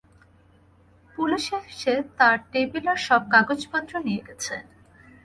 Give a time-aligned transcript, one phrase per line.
[1.15, 4.55] Police এসে তাঁর টেবিলের সব কাগজপত্র নিয়ে গেছে।